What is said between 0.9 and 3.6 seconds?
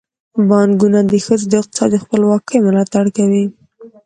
د ښځو د اقتصادي خپلواکۍ ملاتړ کوي.